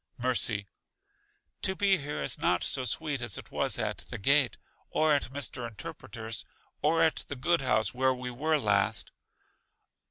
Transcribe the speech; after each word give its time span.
Mercy: 0.17 0.65
To 1.61 1.75
be 1.75 1.97
here 1.99 2.23
is 2.23 2.39
not 2.39 2.63
so 2.63 2.85
sweet 2.85 3.21
as 3.21 3.37
it 3.37 3.51
was 3.51 3.77
at 3.77 3.99
The 4.09 4.17
Gate, 4.17 4.57
or 4.89 5.13
at 5.13 5.31
Mr. 5.31 5.67
Interpreter's, 5.67 6.43
or 6.81 7.03
at 7.03 7.17
the 7.27 7.35
good 7.35 7.61
house 7.61 7.93
where 7.93 8.11
we 8.11 8.31
were 8.31 8.57
last. 8.57 9.11